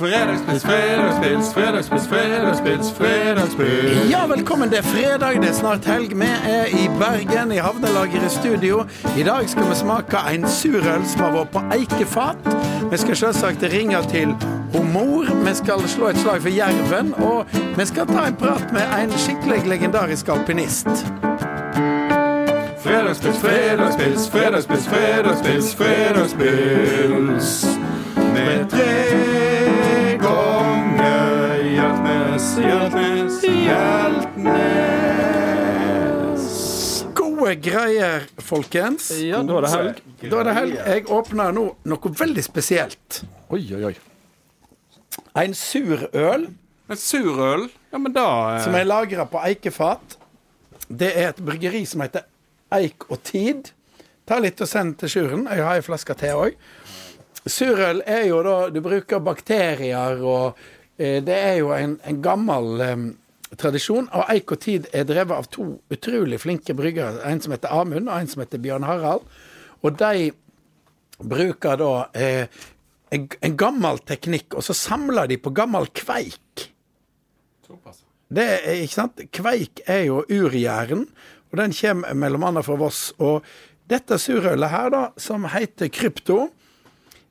[0.00, 4.10] Fredagspils, fredagspils, fredagspils, fredagspils, fredagspils.
[4.10, 4.70] Ja, velkommen.
[4.70, 6.14] Det er fredag, det er snart helg.
[6.16, 8.84] Vi er i Bergen, i Havnelager i studio.
[9.18, 12.48] I dag skal vi smake en surøl som har vært på eikefat.
[12.90, 14.32] Vi skal selvsagt ringe til
[14.72, 15.28] Homor.
[15.44, 17.12] Vi skal slå et slag for Jerven.
[17.20, 17.44] Og
[17.76, 20.88] vi skal ta en prat med en skikkelig legendarisk alpinist.
[22.80, 27.66] Fredagspils, fredagspils, fredagspils, fredagspils, fredagspils.
[28.32, 29.29] Med tre
[32.60, 34.64] Hjeltnes, Hjeltnes.
[37.16, 39.10] Gode greier, folkens.
[39.16, 40.00] Ja, da er det helg.
[40.26, 40.74] Da er det helg.
[40.92, 43.22] Jeg åpner nå noe veldig spesielt.
[43.48, 43.94] Oi, oi, oi.
[45.40, 46.48] En sur øl
[46.90, 47.68] En surøl?
[47.92, 50.16] Ja, men da eh, som er lagra på eikefat.
[50.90, 52.26] Det er et bryggeri som heter
[52.74, 53.70] Eik og Tid.
[54.26, 55.46] Ta litt og send til Sjuren.
[55.46, 56.58] Jeg har ei flaske til òg.
[57.46, 60.58] Surøl er jo da Du bruker bakterier og
[61.00, 63.04] Det er jo en, en gammel um,
[63.56, 64.08] tradisjon.
[64.12, 67.22] Og Eik og Tid er drevet av to utrolig flinke bryggere.
[67.24, 69.24] En som heter Amund, og en som heter Bjørn Harald.
[69.80, 70.28] Og de
[71.20, 72.60] bruker da eh,
[73.14, 76.68] en, en gammel teknikk, og så samler de på gammel kveik.
[78.30, 79.24] Det er, ikke sant?
[79.34, 81.06] Kveik er jo urjæren,
[81.50, 83.10] og den kommer mellom annet fra Voss.
[83.18, 83.46] Og
[83.90, 86.44] dette surølet her, da, som heter Krypto,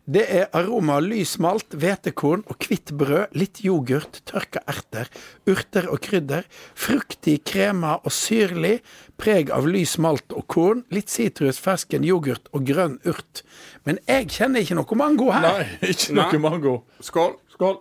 [0.10, 5.10] det er aroma av lys hvetekorn og hvitt brød, litt yoghurt, tørka erter,
[5.46, 8.80] urter og krydder, fruktig, krema og syrlig,
[9.22, 13.44] preg av lys malt og korn, litt sitrus, fersken, yoghurt og grønn urt.
[13.86, 15.46] Men jeg kjenner ikke noe mango her.
[15.46, 16.44] Nei, ikke noe Nei.
[16.48, 16.80] mango.
[17.06, 17.36] Skål.
[17.54, 17.78] Skål.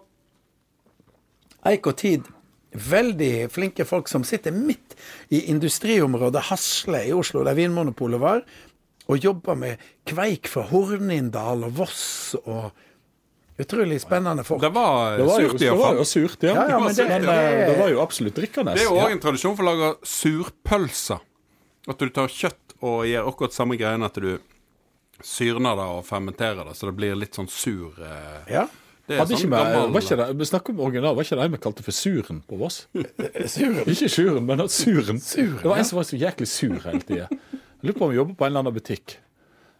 [1.68, 2.28] Eik og Tid,
[2.76, 4.98] veldig flinke folk som sitter midt
[5.32, 8.44] i industriområdet Hasle i Oslo, der Vinmonopolet var,
[9.08, 12.70] og jobber med kveik fra Hornindal og Voss og
[13.58, 14.60] Utrolig spennende folk.
[14.62, 15.96] Det var, Det var surt, det var iallfall.
[15.98, 16.52] jo surt, ja.
[16.54, 18.74] Ja, ja, men det- men eh, det var jo absolutt drikkende.
[18.74, 21.18] Det er jo òg en tradisjon for å lage surpølser.
[21.88, 24.38] At du tar kjøtt og gjør akkurat samme greiene at du
[25.26, 28.68] syrner det og fermenterer det, så det blir litt sånn sur eh, Ja.
[29.08, 31.50] Det Hadde sånn vi, med, var ikke det, vi snakker om original, var ikke det
[31.50, 32.82] vi kalte for Suren på Voss?
[33.56, 33.82] Suren.
[33.88, 35.18] Ikke Suren, men Suren.
[35.18, 35.82] Suren, det var ja.
[35.82, 37.26] en som var så jæklig sur hele tida.
[37.82, 39.18] Lurer på om vi jobber på en eller annen butikk.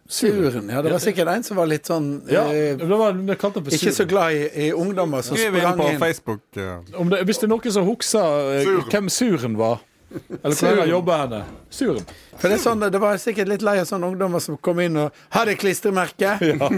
[0.09, 0.69] Suren.
[0.73, 4.05] Ja, det var sikkert en som var litt sånn Ja, eh, det var, Ikke så
[4.09, 5.99] glad i, i ungdommer som Skriv inn på inn.
[6.01, 6.41] Facebook.
[6.57, 6.79] Ja.
[6.97, 8.87] Om det, hvis det er noen som husker eh, Suren.
[8.89, 10.79] hvem Suren var, eller hvor Suren.
[10.81, 12.07] lenge henne Suren.
[12.39, 14.97] For det, er sånn, det var sikkert litt lei av sånne ungdommer som kom inn
[14.97, 16.31] og hadde klistremerke.
[16.41, 16.71] Ja,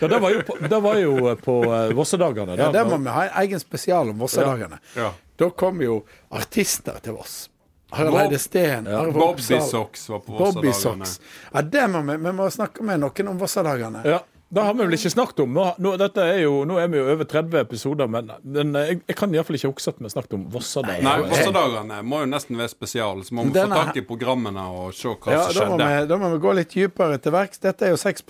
[0.00, 2.58] Ja, det var jo på, det var jo eh, på eh, Vossedagene.
[2.58, 4.80] ja, Der må vi ha en egen spesial om Vossedagene.
[4.98, 5.12] Ja.
[5.38, 6.00] Da kom jo
[6.34, 7.44] artister til Voss.
[7.92, 11.08] Harald Eide Steen, Bobby Socks var på Bobby Vossadagene.
[11.52, 14.02] Ja, det må vi, vi må snakke med noen om Vossadagene.
[14.06, 14.20] Ja,
[14.50, 15.52] Det har vi vel ikke snakket om.
[15.54, 18.96] Nå, nå, dette er jo, nå er vi jo over 30 episoder, men, men jeg,
[19.06, 21.06] jeg kan iallfall ikke huske at vi har snakket om Vossadagene.
[21.06, 24.90] Nei, Vossadagene må jo nesten være spesial, så må vi få tak i programmene og
[24.98, 25.90] se hva Ja, som da må, skjedde.
[26.00, 27.62] vi, da må vi gå litt dypere til verks.
[27.62, 28.26] Dette er jo 6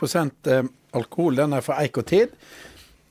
[0.52, 0.68] eh,
[1.00, 1.40] alkohol.
[1.40, 2.36] Den er fra Eik og Tid.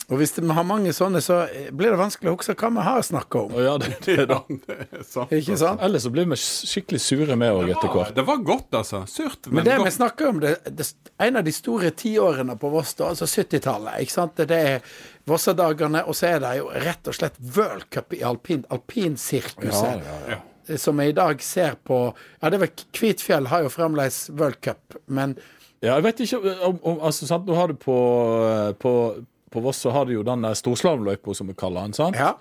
[0.09, 2.85] Og hvis vi har mange sånne, så eh, blir det vanskelig å huske hva vi
[2.87, 3.51] har snakka om.
[3.61, 4.39] Ja, det, det, da.
[4.65, 5.33] Det er sant.
[5.37, 5.83] Ikke sant?
[5.85, 8.15] Ellers så blir vi skikkelig sure med òg etter hvert.
[8.17, 9.03] det var godt, altså.
[9.09, 10.87] Surt, men, Men det vi snakker om, det, det,
[11.21, 14.01] en av de store tiårene på Voss, da, altså 70-tallet.
[14.01, 14.41] ikke sant?
[14.49, 14.81] Det er
[15.29, 19.73] Vossadagene, og så er det jo rett og slett World Cup i alpin, alpinsirkuset.
[19.73, 20.77] Ja, ja, Ja.
[20.77, 24.99] Som vi i dag ser på Ja, det vel Kvitfjell har jo fremdeles World Cup,
[25.07, 25.33] men
[25.81, 27.47] Ja, jeg vet ikke om, om altså, sant?
[27.47, 27.95] Nå har du på,
[28.77, 28.91] på,
[29.51, 31.93] på Voss så har de jo den storslalåmløypa, som vi kaller den.
[31.97, 32.15] sant?
[32.19, 32.33] ja.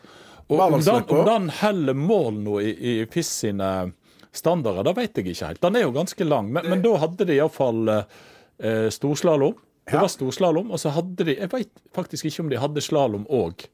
[0.48, 3.92] Og om den, om den heller mål nå i, i FIS sine
[4.32, 5.60] standarder, det vet jeg ikke helt.
[5.60, 9.58] Den er jo ganske lang, men, men da hadde de iallfall eh, storslalåm.
[9.88, 10.00] Det Ja.
[10.04, 13.66] var storslalåm, og så hadde de Jeg vet faktisk ikke om de hadde slalåm òg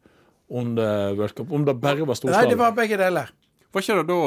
[0.51, 1.53] under World Cup.
[1.53, 3.31] Om det bare var Nei, det var begge deler.
[3.75, 4.19] Var ikke det da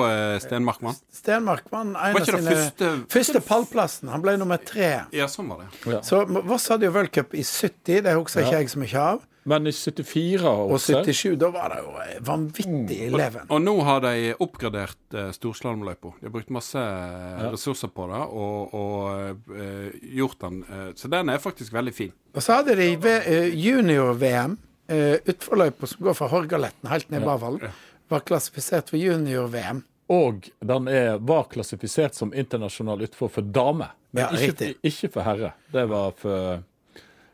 [0.41, 4.09] Sten Stenmark Sten Stenmark en av sine første- første pallplassen.
[4.12, 5.06] Han ble nummer tre.
[5.16, 5.94] Ja, sånn var det.
[5.94, 6.02] Ja.
[6.03, 8.59] Så Voss hadde jo v-cup i 70, det husker ikke Ja.
[8.59, 9.25] jeg så mye av.
[9.47, 13.16] Men i 74 Og også, 77, da var det jo eh, vanvittig Mm.
[13.16, 13.45] leven.
[13.50, 16.12] Og nå har de oppgradert uh, storslalåmløypa.
[16.19, 17.50] De har brukt masse ja.
[17.54, 22.12] ressurser på det og, og uh, gjort den uh, Så den er faktisk veldig fin.
[22.36, 24.57] Og så hadde de eh, junior-VM.
[24.88, 27.71] Uh, Utforløypa som går fra Horgaletten helt ned i Bavallen,
[28.07, 29.83] var klassifisert for junior-VM.
[30.07, 33.89] Og den er, var klassifisert som internasjonal utfor for dame.
[34.15, 35.51] Men Ja, ikke, ikke for herre.
[35.74, 36.63] Det var for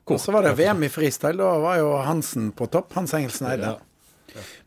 [0.10, 1.38] Og så var det VM i freestyle.
[1.38, 2.94] Da var jo Hansen på topp.
[2.98, 3.78] Hans Engelsen Eide.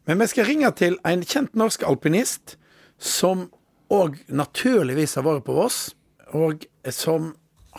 [0.06, 2.56] Men vi skal ringe til en kjent norsk alpinist
[2.99, 3.49] som
[3.93, 5.94] òg naturligvis har vært på Voss,
[6.32, 6.64] og
[6.94, 7.35] som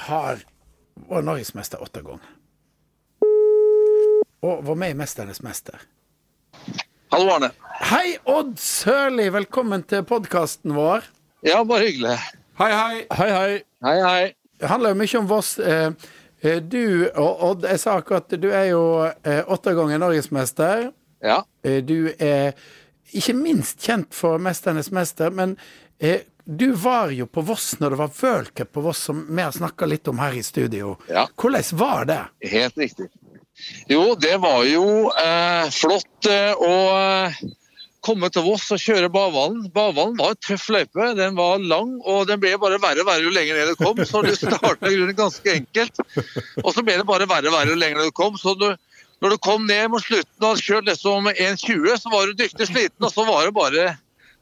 [0.07, 0.43] har
[1.07, 2.33] vært norgesmester åtte ganger.
[4.41, 5.79] og var med i 'Mesternes mester'.
[7.09, 7.47] Hallo, Arne.
[7.87, 9.29] Hei, Odd Sørli!
[9.31, 11.05] Velkommen til podkasten vår.
[11.47, 12.17] Ja, bare hyggelig.
[12.59, 12.97] Hei, hei.
[13.15, 13.53] Hei, hei.
[13.85, 14.23] Hei, hei.
[14.59, 15.53] Det handler jo mye om Voss.
[15.59, 15.93] Eh,
[16.43, 20.89] eh, Du og Odd, jeg sa akkurat du er jo eh, åtte ganger norgesmester.
[21.23, 21.37] Ja.
[21.63, 22.57] Du er
[23.15, 25.55] ikke minst kjent for 'Mesternes mester', men
[26.45, 29.85] du var jo på Voss når det var worldcup på Voss, som vi har snakka
[29.87, 30.97] litt om her i studio.
[31.07, 31.27] Ja.
[31.35, 32.21] Hvordan var det?
[32.51, 33.07] Helt riktig.
[33.91, 34.83] Jo, det var jo
[35.17, 37.39] eh, flott eh, å eh,
[38.05, 39.67] komme til Voss og kjøre Bavalen.
[39.73, 41.11] Bavalen var en tøff løype.
[41.17, 43.99] Den var lang, og den ble bare verre og verre jo lenger ned du kom.
[44.05, 46.03] Så du starta ganske enkelt.
[46.63, 48.37] Og så ble det bare verre og verre jo lenger ned kom.
[48.39, 48.69] Så du,
[49.23, 52.69] når du kom ned mot slutten og hadde kjørt liksom 1,20, så var du dyktig
[52.69, 53.87] sliten, og så var det bare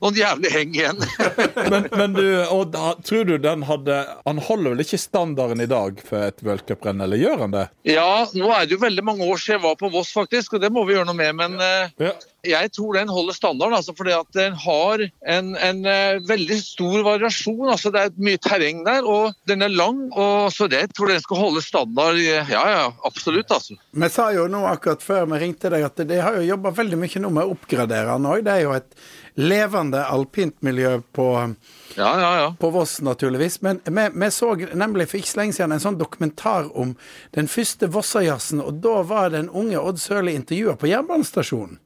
[0.05, 1.01] noen jævlig heng igjen.
[1.71, 2.75] Men, men du, Odd,
[3.07, 3.95] tror du den hadde
[4.27, 7.65] Han holder vel ikke standarden i dag for et worldcuprenn, eller gjør han det?
[7.89, 10.63] Ja, nå er det jo veldig mange år siden jeg var på Voss, faktisk, og
[10.63, 11.35] det må vi gjøre noe med.
[11.41, 11.89] Men ja.
[12.11, 12.13] Ja.
[12.47, 15.03] Jeg tror den holder standarden, altså, fordi at den har
[15.35, 17.69] en, en eh, veldig stor variasjon.
[17.73, 20.05] altså Det er mye terreng der, og den er lang.
[20.13, 22.21] og Så det jeg tror den skal holde standard.
[22.21, 23.77] Ja, ja, absolutt, altså.
[23.91, 26.99] Vi sa jo nå akkurat før vi ringte deg at de har jo jobba veldig
[27.01, 28.43] mye nå med å oppgradere den òg.
[28.45, 28.97] Det er jo et
[29.35, 31.55] levende alpint miljø på,
[31.97, 32.55] Ja, ja, ja.
[32.59, 33.61] på Voss, naturligvis.
[33.61, 36.95] Men vi, vi så nemlig for ikke så lenge siden en sånn dokumentar om
[37.35, 41.79] den første Vossajazzen, og da var den unge Odd Sørli intervjua på jernbanestasjonen.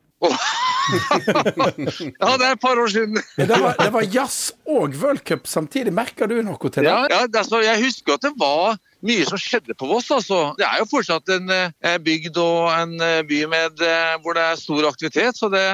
[2.19, 3.19] Ja, det er et par år siden.
[3.37, 5.93] Det var, det var jazz og worldcup samtidig.
[5.95, 6.89] Merker du noe til det?
[6.89, 10.11] Ja, ja, altså, jeg husker at det var mye som skjedde på Voss.
[10.11, 10.39] altså.
[10.59, 14.45] Det er jo fortsatt en eh, bygd og en eh, by med, eh, hvor det
[14.45, 15.37] er stor aktivitet.
[15.37, 15.65] så det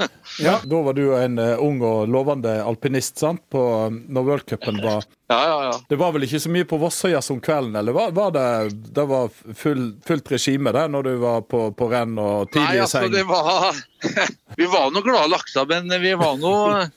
[0.38, 0.60] Ja.
[0.64, 3.42] Da var du en ung og lovende alpinist, sant?
[3.52, 5.74] På, um, når worldcupen var Ja, ja, ja.
[5.88, 8.46] Det var vel ikke så mye på Vossøya som kvelden, eller var, var det
[8.94, 12.88] Det var full, fullt regime der når du var på, på renn og tidlig i
[12.88, 13.10] seng?
[13.10, 14.30] Nei, altså, det var
[14.60, 16.54] Vi var nå glade laksa, men vi var nå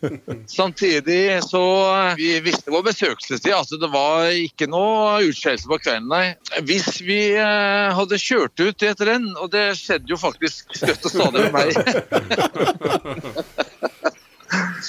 [0.59, 1.63] samtidig så
[2.19, 3.53] Vi visste vår besøkelsestid.
[3.53, 5.19] Altså, det var ikke noe
[5.73, 6.35] utskeielse på kvelden, nei.
[6.67, 11.05] Hvis vi eh, hadde kjørt ut i et renn, og det skjedde jo faktisk støtt
[11.05, 11.69] og stadig med meg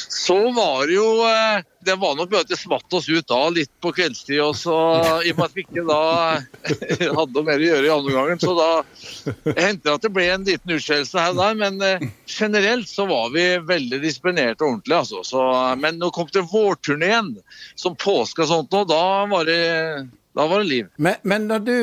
[0.08, 3.40] så var det jo eh, Det var nok bare at det smatt oss ut da
[3.52, 4.40] litt på kveldstid.
[4.40, 4.74] Og så,
[5.24, 6.00] I og med at vi ikke da
[7.18, 8.70] hadde noe mer å gjøre i andre gangen, så da
[9.58, 11.58] hendte det at det ble en liten utskjellelse her og der.
[11.60, 15.02] Men eh, generelt så var vi veldig disiplinerte og ordentlige.
[15.04, 15.22] Altså.
[15.28, 15.44] Så,
[15.80, 17.32] men når det kom til vårturneen,
[17.76, 19.60] som påske og sånt nå, da var det,
[20.34, 20.86] da var det liv.
[20.96, 21.76] Men, men når du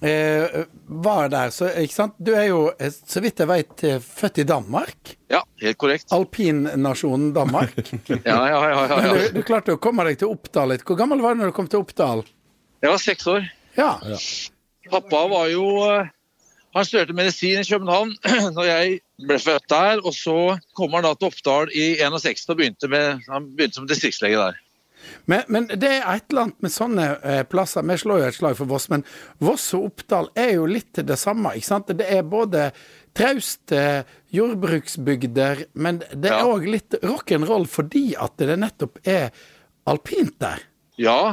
[0.00, 4.00] eh, var der, så ikke sant Du er jo, eh, så vidt jeg vet, eh,
[4.00, 5.14] født i Danmark.
[5.32, 6.12] Ja, helt korrekt.
[6.12, 7.76] Alpinnasjonen Danmark.
[8.08, 9.14] Ja, ja, ja, ja, ja.
[9.14, 10.86] du, du klarte å komme deg til Oppdal litt.
[10.86, 12.24] Hvor gammel var du når du kom til Oppdal?
[12.80, 13.44] Jeg var seks år.
[13.76, 13.92] Ja.
[14.90, 16.08] Pappa var jo eh,
[16.74, 18.12] Han studerte medisin i København
[18.56, 20.02] når jeg ble født der.
[20.04, 20.36] Og så
[20.78, 24.60] kom han da til Oppdal i 61 og begynte, med, han begynte som distriktslege der.
[25.26, 27.82] Men, men det er et eller annet med sånne eh, plasser.
[27.86, 29.04] Vi slår jo et slag for Voss, men
[29.40, 31.54] Voss og Oppdal er jo litt det samme.
[31.56, 31.92] ikke sant?
[31.98, 32.70] Det er både
[33.16, 36.56] trauste jordbruksbygder, men det er Ja.
[36.56, 39.30] litt rock'n'roll fordi at det nettopp er
[39.86, 40.60] alpint der.
[41.00, 41.32] Ja,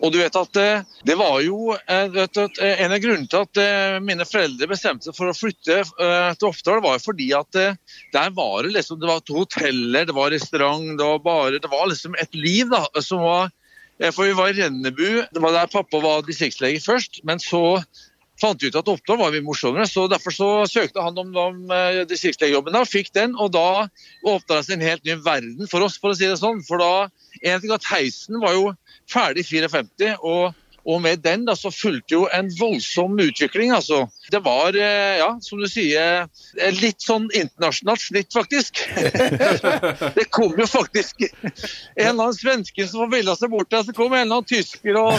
[0.00, 3.44] og du vet at eh, det var jo eh, vet eh, En av grunnene til
[3.44, 8.64] at mine foreldre bestemte seg for å flytte til Oppdal, var fordi at der var
[8.64, 12.38] det liksom Det var hoteller, det var restaurant, det var bare Det var liksom et
[12.38, 13.52] liv, da, som var
[14.14, 17.82] For vi var i Rennebu, det var der pappa var distriktslege først, men så
[18.42, 22.02] fant ut at Oppdal var mye morsommere, så derfor så søkte han om, om eh,
[22.10, 23.86] distriktslegejobben fikk den, og da
[24.28, 26.62] åpna seg en helt ny verden for oss, for å si det sånn.
[26.66, 27.08] For da
[27.42, 28.72] en ting at heisen var jo
[29.10, 30.58] ferdig i 54, og,
[30.88, 33.70] og med den da så fulgte jo en voldsom utvikling.
[33.70, 34.06] altså.
[34.30, 36.26] Det var, eh, ja, som du sier,
[36.80, 38.82] litt sånn internasjonalt snitt, faktisk.
[40.18, 41.32] det kom jo faktisk en
[41.96, 45.14] eller annen svenske som ville seg bort der, så kom en eller annen tysker, og,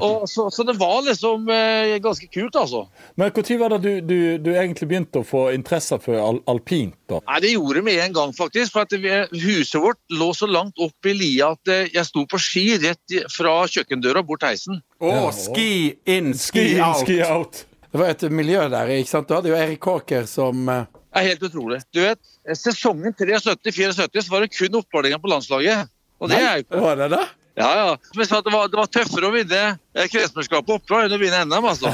[0.00, 2.86] og så, så det var liksom eh, ganske kult, altså.
[3.16, 6.96] Men når var det du, du, du egentlig begynte å få interesse for al alpint?
[7.10, 7.20] da?
[7.26, 8.72] Nei, Det gjorde vi en gang, faktisk.
[8.72, 12.40] for at Huset vårt lå så langt opp i lia at eh, jeg sto på
[12.40, 14.80] ski rett fra kjøkkendøra bort heisen.
[15.02, 15.30] Å, Ja.
[15.34, 15.68] ski
[16.06, 17.02] in, ski, ski, out.
[17.02, 17.64] ski out.
[17.92, 18.86] Det var et miljø der.
[18.94, 19.26] ikke sant?
[19.28, 21.80] Du hadde jo Erik Kåker som eh, Det er helt utrolig.
[21.92, 22.18] Du vet,
[22.56, 25.90] Sesongen 73-74 så var det kun oppmålinger på landslaget.
[26.22, 27.24] Og det er jo ikke Var det det?
[27.58, 27.88] Ja, ja.
[28.08, 29.58] Som jeg sa, det var, det var tøffere å vinne
[29.92, 31.90] eh, kretsmesterskapet Oppdal enn å vinne NM, altså.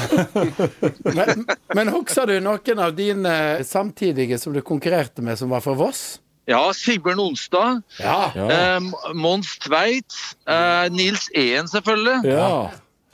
[1.19, 3.33] Men, men husker du noen av dine
[3.67, 6.21] samtidige som du konkurrerte med, som var fra Voss?
[6.49, 8.31] Ja, Sigbjørn Onstad, Ja.
[8.39, 8.47] Ja.
[8.55, 10.15] eh, Mons Tveit,
[10.47, 12.21] eh, Nils Ehn selvfølgelig.
[12.31, 12.69] ja.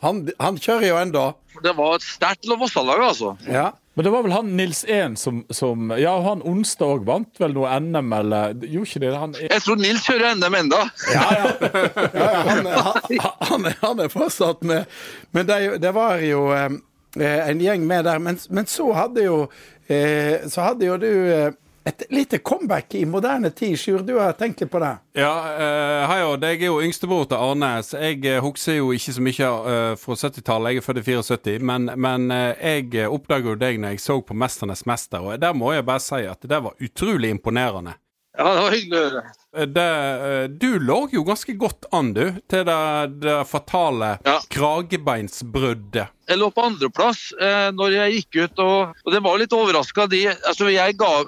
[0.04, 1.25] Han, han kjører jo ennå.
[1.64, 3.34] Det var et sterkt Vossalag, altså.
[3.49, 3.70] Ja.
[3.94, 7.52] Men det var vel han Nils 1 som, som Ja, han Onsdag òg vant vel
[7.54, 9.12] noe NM, eller Gjorde ikke det?
[9.23, 10.80] Han, Jeg tror Nils kjører NM enda.
[11.14, 11.44] Ja, ja.
[11.70, 14.90] ja, ja han, han, han, er- han er fortsatt med.
[15.30, 16.75] Men det, det var jo eh,
[17.23, 18.18] en gjeng med der.
[18.18, 19.38] Men, men så hadde jo
[19.87, 21.52] eh, Så hadde jo du eh,
[21.85, 23.79] et lite comeback i moderne tid.
[23.79, 24.93] Sjur, du har tenkt litt på det?
[25.21, 26.47] Ja, uh, hei Odd.
[26.49, 29.93] Jeg er jo yngstebror til Arne, så jeg uh, husker jo ikke så mye uh,
[30.00, 30.73] fra 70-tallet.
[30.73, 34.19] Jeg er født i 74, men, men uh, jeg oppdaga jo deg når jeg så
[34.25, 37.99] på 'Mesternes mester', og der må jeg bare si at det var utrolig imponerende.
[38.35, 39.26] Ja, det var hyggelig å høre.
[39.56, 39.84] Eh, Det,
[40.28, 42.78] eh, du lå jo ganske godt an, du, til det,
[43.23, 44.38] det fatale Ja.
[44.50, 46.08] kragebeinsbruddet.
[46.28, 50.06] Jeg lå på andreplass eh, når jeg gikk ut, og, og det var litt overraska.
[50.08, 50.70] Altså,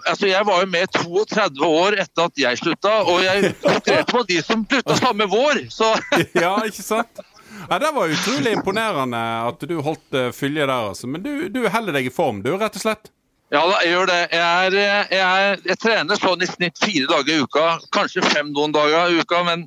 [0.08, 4.24] altså, jeg var jo med 32 år etter at jeg slutta, og jeg konkurrerte på
[4.30, 5.66] de som slutta samme vår.
[5.70, 5.92] Så
[6.44, 7.20] Ja, ikke sant?
[7.68, 11.08] Ja, Det var utrolig imponerende at du holdt uh, fylje der, altså.
[11.08, 13.12] Men du, du holder deg i form, du, rett og slett.
[13.54, 14.20] Ja jeg gjør det.
[14.32, 17.66] Jeg, er, eh, jeg, er, jeg trener sånn i snitt fire dager i uka.
[17.94, 19.66] Kanskje fem noen dager i uka, men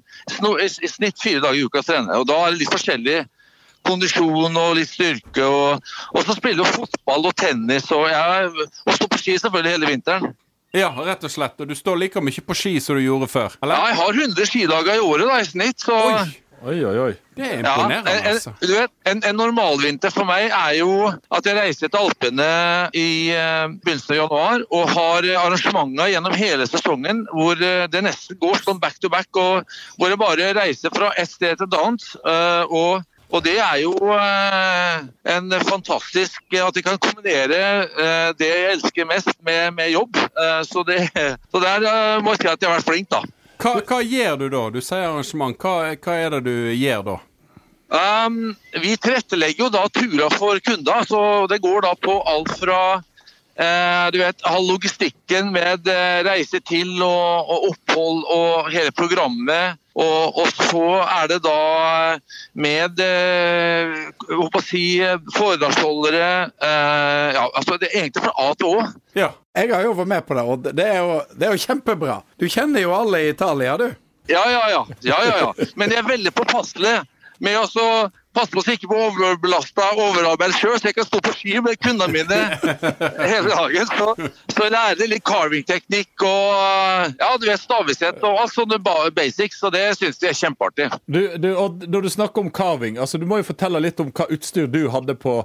[0.60, 2.24] i snitt fire dager i uka trener jeg.
[2.24, 3.20] Og da er det litt forskjellig
[3.88, 5.46] kondisjon og litt styrke.
[5.46, 9.78] Og, og så spiller jeg fotball og tennis og, jeg, og står på ski selvfølgelig
[9.78, 10.36] hele vinteren.
[10.76, 11.58] Ja, rett og slett.
[11.58, 13.80] Og du står like mye på ski som du gjorde før, eller?
[13.80, 15.82] Ja, jeg har 100 skidager i året da, i snitt.
[15.82, 15.98] så...
[16.12, 16.28] Oi,
[16.66, 17.12] oi, oi, oi.
[17.38, 18.52] det er imponerende, ja, altså.
[18.52, 22.48] en, du vet, en, en normalvinter for meg er jo at jeg reiser til Alpene
[22.98, 28.40] i eh, begynnelsen av januar og har arrangementer gjennom hele sesongen hvor eh, det nesten
[28.42, 29.64] går sånn back to back, og
[29.96, 32.12] hvor jeg bare reiser fra et sted til et annet.
[32.26, 33.92] eh, og og det er jo
[35.30, 37.60] en fantastisk At jeg kan kombinere
[38.34, 40.18] det jeg elsker mest, med, med jobb.
[40.66, 41.12] Så, det,
[41.54, 41.86] så der
[42.26, 43.22] må jeg si at jeg har vært flink, da.
[43.60, 44.62] Hva, hva gjør du da?
[44.72, 45.58] Du sier arrangement.
[45.60, 47.18] Hva, hva er det du gjør da?
[47.90, 52.80] Um, vi tilrettelegger jo da turer for kunder, så det går da på alt fra
[54.14, 59.80] du vet, all logistikken med eh, reise til og, og opphold og hele programmet.
[60.00, 61.56] Og, og så er det da
[62.56, 63.98] med eh,
[64.64, 64.84] si,
[65.36, 68.86] foredragsholdere eh, ja, altså Det er egentlig fra A til Å.
[69.18, 69.34] Ja.
[69.60, 72.20] Jeg har jo vært med på det, og det er jo, det er jo kjempebra.
[72.40, 73.90] Du kjenner jo alle i Italia, du.
[74.30, 74.82] Ja, ja, ja.
[75.04, 75.70] ja, ja, ja.
[75.76, 77.00] Men jeg er veldig påpasselig
[77.44, 77.88] med å
[78.30, 81.32] så passe på så jeg ikke blir overbelasta overarbeid sjøl, så jeg kan stå på
[81.34, 82.38] ski med kundene mine
[83.32, 83.90] hele dagen.
[83.90, 88.80] Så, så jeg litt carvingteknikk og ja, du vet, stavesett og alt sånne
[89.16, 90.92] basics, og det syns jeg er kjempeartig.
[91.08, 94.14] Du, du, og når du snakker om carving, altså du må jo fortelle litt om
[94.14, 95.40] hva utstyr du hadde på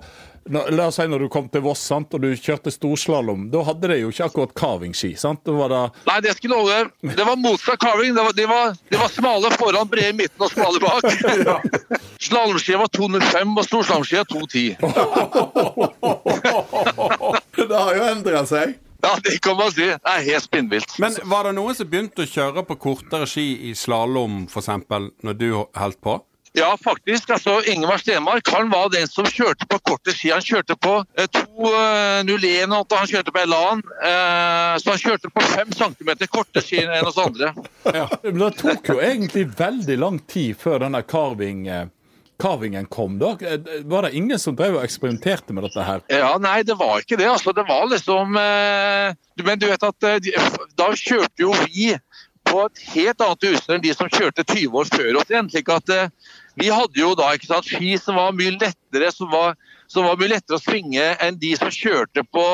[0.52, 3.46] La oss si når du kom til Voss sant, og du kjørte storslalåm.
[3.52, 5.14] Da hadde de jo ikke akkurat carvingski.
[5.16, 5.40] sant?
[5.48, 7.14] Var det Nei, det skal jeg love.
[7.16, 8.12] Det var motsatt carving.
[8.16, 11.00] Det var, de, var, de var smale foran, brede i midten og smale bak.
[12.20, 14.76] Slalåmskia var 2,05 og storslalåmskia 2,10.
[17.64, 18.74] Det har jo endra seg.
[19.04, 19.84] Ja, det kan man si.
[19.84, 20.94] Det er helt spinnvilt.
[21.00, 24.70] Men var det noen som begynte å kjøre på kortere ski i slalåm, f.eks.,
[25.24, 26.16] når du holdt på?
[26.54, 27.30] Ja, faktisk.
[27.34, 30.30] altså Ingemar Stenmark han var den som kjørte på korte ski.
[30.30, 33.82] Han kjørte på eh, 2.01, han kjørte på Elan.
[34.04, 37.50] Eh, så han kjørte på 5 cm korte ski enn oss andre.
[37.94, 38.06] Ja.
[38.22, 41.90] Men det tok jo egentlig veldig lang tid før denne carving, eh,
[42.40, 43.18] carvingen kom.
[43.20, 43.34] da.
[43.42, 46.00] Eh, Var det ingen som drev og eksperimenterte med dette her?
[46.10, 47.28] Ja, Nei, det var ikke det.
[47.34, 49.10] altså Det var liksom eh,
[49.42, 50.30] Men du vet at eh,
[50.78, 51.92] da kjørte jo vi
[52.44, 55.46] på et helt annet utstyr enn de som kjørte 20 år før oss igjen.
[55.52, 56.10] slik at eh,
[56.60, 59.56] Vi hadde jo da ikke sant, ski som var mye lettere som var,
[59.90, 62.46] som var mye lettere å svinge enn de som kjørte på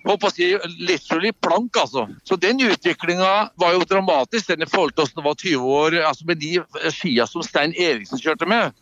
[0.00, 0.46] på å si,
[0.80, 2.06] literally plank, altså.
[2.24, 5.96] Så den utviklinga var jo dramatisk, den i forhold til hvordan det var 20 år.
[6.08, 6.54] altså Med de
[6.94, 8.72] skia som Stein Eriksen kjørte med,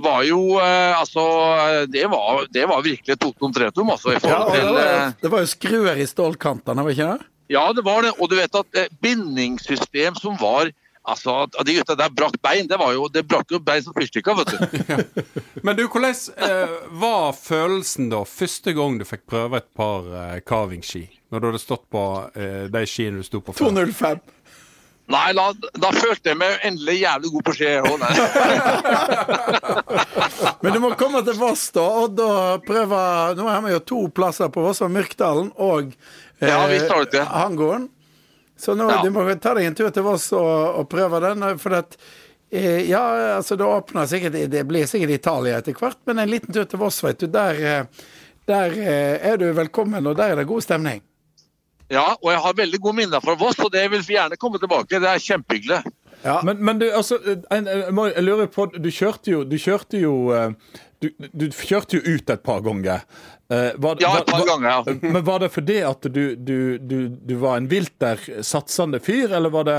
[0.00, 1.24] var jo eh, Altså,
[1.90, 4.14] det var, det var virkelig totum tretum, altså.
[4.14, 7.28] I Ja, det, var, eh, det var jo skruer i stålkantene, var ikke det?
[7.50, 8.14] Ja, det var det.
[8.22, 10.70] Og du vet at eh, bindingssystem som var
[11.08, 12.66] Altså, at de gutta der brakk bein.
[12.68, 14.56] Det var jo, det brakk jo bein som fyrstikker, vet du.
[15.64, 16.68] Men du, hvordan eh,
[17.00, 21.06] var følelsen da første gang du fikk prøve et par eh, carvingski?
[21.32, 22.02] Når du hadde stått på
[22.34, 23.64] eh, de skiene du sto på før?
[23.72, 24.20] 205.
[25.10, 25.48] Nei, da,
[25.82, 27.70] da følte jeg meg endelig jævlig god på ski.
[30.62, 32.98] Men du må komme til Voss, da, Odd og prøve
[33.38, 35.84] Nå har vi jo to plasser på Voss, Myrkdalen og
[36.38, 36.78] eh, Ja, vi.
[37.24, 37.88] Hangården.
[38.60, 39.02] Så nå Ja.
[39.02, 41.44] du må ta deg en tur til Voss og, og prøve den.
[41.58, 41.96] For at
[42.52, 46.52] eh, Ja, altså det åpner sikkert Det blir sikkert Italia etter hvert, men en liten
[46.52, 47.26] tur til Voss, vet du.
[47.32, 48.10] Der, eh,
[48.50, 51.00] der eh, er du velkommen, og der er det god stemning.
[51.90, 54.60] Ja, og jeg har veldig gode minner fra Voss, og det vil vi gjerne komme
[54.62, 55.00] tilbake.
[55.02, 55.80] Det er kjempehyggelig.
[56.24, 56.40] Ja.
[56.44, 60.50] Men, men du, altså, jeg, jeg lurer på Du kjørte jo Du kjørte jo eh,
[61.00, 63.00] du, du kjørte jo ut et par ganger.
[63.48, 64.96] Eh, var, Ja, et par var- ganger, ja.
[65.14, 69.48] Men var det fordi at du, du, du, du var en vilter satsende fyr, eller
[69.54, 69.78] var det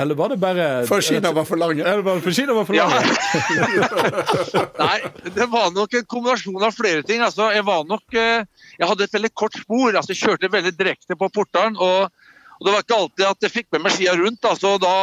[0.00, 1.84] Eller var det bare For skiene var for lange.
[1.84, 2.86] Eller var det for skiene var for Ja.
[4.78, 4.98] Nei,
[5.36, 7.20] det var nok en kombinasjon av flere ting.
[7.24, 8.44] Altså, jeg var nok eh,
[8.78, 9.92] Jeg hadde et veldig kort spor.
[9.92, 11.76] altså Jeg kjørte veldig direkte på porteren.
[11.76, 12.08] Og,
[12.56, 14.44] og det var ikke alltid at jeg fikk med meg skia rundt.
[14.48, 14.94] altså da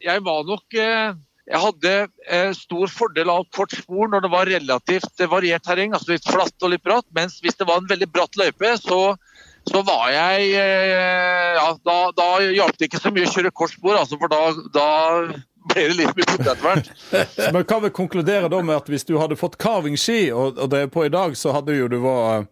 [0.00, 1.12] Jeg var nok eh,
[1.50, 1.92] Jeg hadde
[2.30, 6.28] eh, stor fordel av kort spor når det var relativt eh, variert terreng, altså litt
[6.28, 7.06] flatt og litt bratt.
[7.16, 9.00] Mens hvis det var en veldig bratt løype, så,
[9.68, 13.98] så var jeg Ja, da, da hjalp det ikke så mye å kjøre kort spor,
[13.98, 14.42] altså, for da,
[14.72, 14.88] da
[15.70, 16.92] ble det litt mye putt etter hvert.
[17.56, 20.88] Men kan vi konkludere da med at hvis du hadde fått carving-ski, og, og er
[20.92, 22.46] på i dag, så hadde jo du var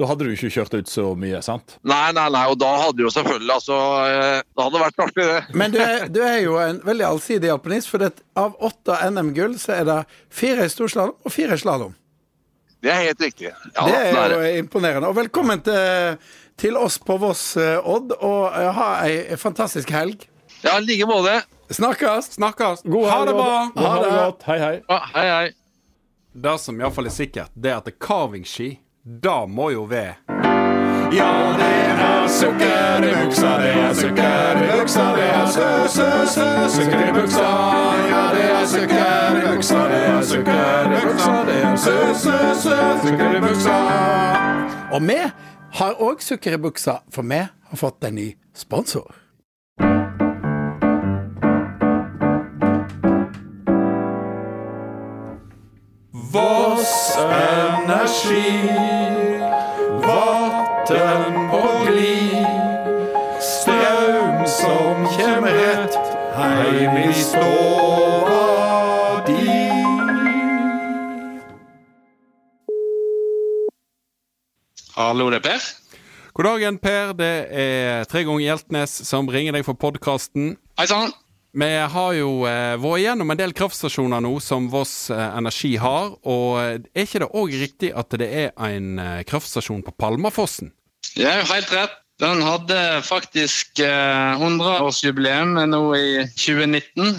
[0.00, 1.74] Da hadde du ikke kjørt ut så mye, sant?
[1.84, 3.78] Nei, nei, nei, og da hadde jo selvfølgelig altså
[4.08, 5.58] eh, Det hadde vært artig, det.
[5.60, 9.58] Men du er, du er jo en veldig allsidig alpinist, for det, av åtte NM-gull
[9.60, 9.98] så er det
[10.32, 11.92] fire i storslalåm og fire i slalåm.
[12.80, 13.52] Det er helt riktig.
[13.76, 15.12] Ja, det det er jo imponerende.
[15.12, 16.16] Og velkommen til,
[16.56, 20.24] til oss på Voss, eh, Odd, og eh, ha ei fantastisk helg.
[20.64, 21.42] Ja, i like måte.
[21.76, 22.32] Snakkes!
[22.40, 22.86] Snakkes.
[22.88, 23.56] God ha det bra!
[23.76, 24.16] Ha det det.
[24.16, 24.48] godt.
[24.48, 24.76] Hei, hei.
[24.88, 25.48] Ja, hei, hei.
[26.40, 30.14] Det som iallfall er sikkert, det er at det carvingski, det må jo være
[31.12, 37.08] Ja, det er sukker i buksa, det er sukker i buksa, det er sø-sø-sø, sukker
[37.08, 37.46] i buksa.
[38.10, 43.36] Ja, det er sukker i buksa, det er sukker i buksa, det er sø-sø-sø, sukker
[43.36, 43.78] i buksa.
[44.92, 45.18] Og vi
[45.80, 49.19] har òg sukker i buksa, for vi har fått en ny sponsor.
[56.32, 58.68] Voss Energi,
[60.06, 62.46] Vatn på glid.
[63.42, 65.96] Strøm som kjem rett
[66.36, 68.36] heim i ståa
[69.26, 69.46] di.
[74.94, 75.66] Hallo, det er Per.
[76.34, 77.12] God dagen, Per.
[77.18, 80.54] Det er tre ganger Hjeltnes som ringer deg for podkasten.
[80.78, 81.10] Hei sann.
[81.52, 86.12] Vi har jo eh, vært igjennom en del kraftstasjoner nå som Voss eh, Energi har.
[86.22, 90.70] Og eh, er ikke det òg riktig at det er en eh, kraftstasjon på Palmafossen?
[91.16, 91.96] Det er jo helt rett.
[92.20, 97.16] Den hadde faktisk eh, 100-årsjubileum nå i 2019.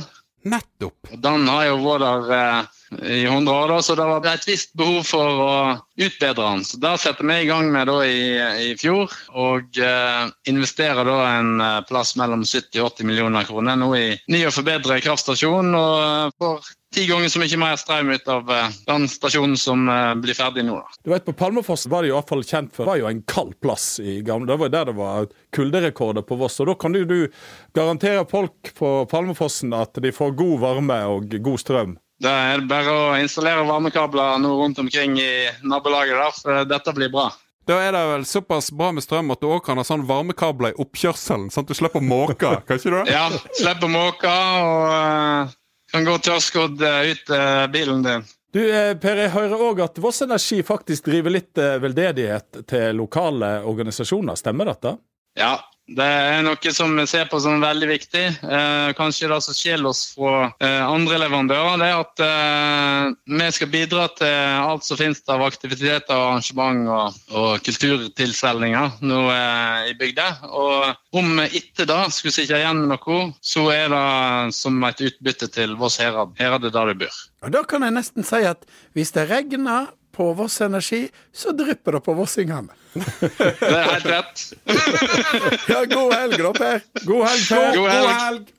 [0.52, 1.12] Nettopp.
[1.22, 4.74] Den har jo vært der eh, i 100 år, da, så det var et visst
[4.76, 5.54] behov for å
[5.96, 6.66] utbedre den.
[6.68, 8.20] Så Det setter vi i gang med da i,
[8.68, 13.80] i fjor, og eh, investerer da en eh, plass mellom 70 og 80 millioner kroner
[13.80, 15.72] nå i ny og forbedret kraftstasjon.
[15.78, 19.88] og eh, får ti ganger så mye mer strøm ut av eh, den stasjonen som
[20.20, 20.82] blir ferdig nå.
[21.06, 23.24] Du vet, På Palmafoss var det i hvert fall kjent for Det var jo en
[23.24, 26.60] kald plass i gamle Det var der det var kulderekorder på Voss.
[26.60, 27.32] Og da kan du, du
[27.78, 32.00] garantere folk på Palmafossen at de får god varme og god strøm.
[32.22, 35.32] Da er det bare å installere varmekabler nå rundt omkring i
[35.66, 37.32] nabolaget der, for dette blir bra.
[37.70, 40.74] Da er det vel såpass bra med strøm at du òg kan ha sånn varmekabler
[40.74, 42.54] i oppkjørselen, sånn at du slipper å måke.
[42.68, 43.00] Kan ikke du?
[43.10, 43.26] Ja,
[43.58, 45.56] slipper måke og eh,
[45.94, 48.30] kan gå tørrskodd eh, ut eh, bilen din.
[48.52, 48.60] Du,
[49.02, 54.36] Per, jeg hører òg at Voss Energi faktisk driver litt veldedighet til lokale organisasjoner.
[54.36, 54.98] Stemmer dette?
[55.40, 55.54] Ja,
[55.98, 58.24] det er noe som vi ser på som veldig viktig.
[58.44, 63.50] Eh, kanskje det som skiller oss fra eh, andre leverandører, det er at eh, vi
[63.56, 69.96] skal bidra til alt som finnes av aktiviteter, arrangement og, og kulturtilstelninger nå eh, i
[70.00, 70.28] bygda.
[70.50, 75.08] Og om vi etter da skulle sitte igjen med noe, så er det som et
[75.12, 76.36] utbytte til Voss herad.
[76.40, 77.24] Heradet der du bor.
[77.42, 78.64] Og da kan jeg nesten si at
[78.96, 82.74] hvis det regner på Voss Energi, så drypper det på vossingene.
[82.94, 84.54] Det er helt rett.
[85.72, 86.82] Ja, god helg, da, Per.
[87.06, 87.76] God helg, Per.
[87.78, 88.52] God helg.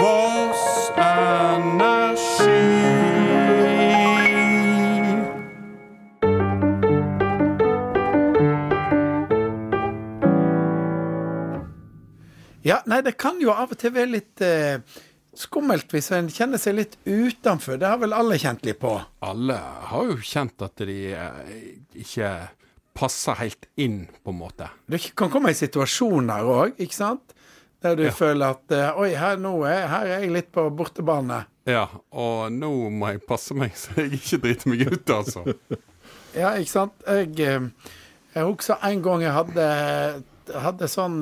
[0.00, 2.60] Voss Energi.
[12.62, 14.78] Ja, nei, det kan jo av og til være litt eh,
[15.38, 17.78] skummelt hvis en kjenner seg litt utenfor.
[17.80, 18.94] Det har vel alle kjent litt på.
[19.24, 21.54] Alle har jo kjent at de eh,
[22.04, 22.32] ikke
[22.92, 24.68] passer helt inn, på en måte.
[24.86, 27.32] Du kan komme i situasjoner òg, ikke sant?
[27.82, 31.42] Der du føler at eh, Oi, her, er, her er jeg litt på bortebane.
[31.66, 35.46] Ja, og nå må jeg passe meg så jeg ikke driter meg ut, altså.
[36.32, 37.02] Ja, ikke sant?
[37.04, 37.96] Jeg, eh,
[38.32, 39.64] jeg husker en gang jeg hadde,
[40.64, 41.18] hadde sånn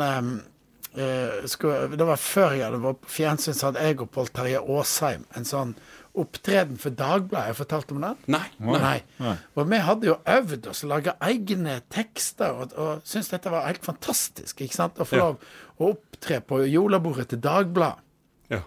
[1.47, 4.61] skulle, Det var før jeg hadde vært på fjernsyn, så hadde jeg og Pål Terje
[4.61, 5.75] Aasheim en sånn
[6.19, 7.53] opptreden for Dagbladet.
[7.53, 8.17] Jeg fortalte om den?
[8.27, 8.43] Nei.
[8.59, 9.37] Nei.
[9.55, 13.87] Og vi hadde jo øvd oss laga egne tekster, og, og syntes dette var helt
[13.87, 14.61] fantastisk.
[14.67, 14.99] ikke sant?
[14.99, 15.29] Å få Ja.
[15.29, 15.39] lov
[15.79, 18.03] å opptre på jolabordet til Dagbladet.
[18.51, 18.63] Ja.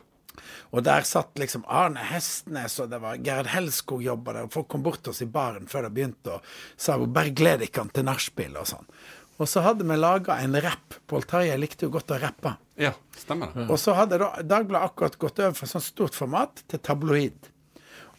[0.72, 4.44] Og der satt liksom Arne Hestnes, og det var Gerd Helskog jobba der.
[4.48, 6.42] og Folk kom bort til oss i baren før det begynte, og
[6.78, 8.88] sa bare gled dere til nachspiel og sånn.
[9.42, 11.00] Og så hadde vi laga en rapp.
[11.10, 12.54] Pål Terje likte jo godt å rappe.
[12.80, 13.66] Ja, stemmer det.
[13.70, 17.50] Og så hadde da Dagbladet akkurat gått over fra sånn stort format til tabloid.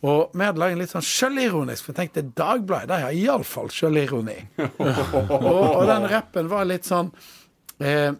[0.04, 3.70] Og vi hadde laget en litt sånn sjølironisk, for jeg tenkte Dagbladet de har iallfall
[3.72, 4.36] sjølironi.
[4.82, 7.08] og, og den rappen var litt sånn
[7.80, 8.12] eh,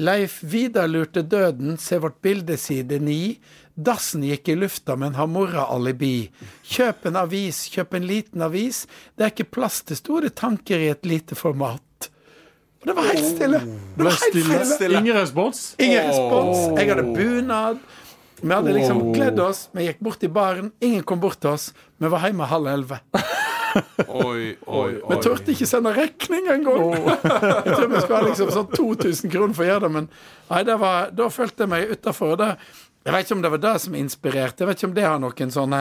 [0.00, 3.36] Leif Vidar lurte døden, se vårt bilde side 9.
[3.76, 6.30] Dassen gikk i lufta, men har morra-alibi.
[6.66, 8.82] Kjøp en avis, kjøp en liten avis.
[9.16, 12.10] Det er ikke plass til store tanker i et lite format.
[12.80, 13.60] Og det var helt stille.
[13.96, 15.00] Det var helt stille.
[15.00, 15.62] Ingen respons?
[15.78, 16.62] Ingen respons.
[16.80, 17.80] Jeg hadde bunad.
[18.40, 19.66] Vi hadde liksom kledd oss.
[19.76, 20.70] Vi gikk bort i baren.
[20.80, 21.70] Ingen kom bort til oss.
[22.00, 23.00] Vi var hjemme halv elleve.
[24.08, 25.18] Oi, oi, Vi oi.
[25.22, 26.88] turte ikke sende regning engang!
[27.68, 30.08] Jeg tror vi skulle ha liksom sånn 2000 kroner for å gjøre det, men
[30.50, 32.42] nei, det var, da følte jeg meg utafor.
[33.04, 34.62] Jeg vet ikke om det var det som inspirerte.
[34.62, 35.80] Jeg vet ikke om det har noen sånne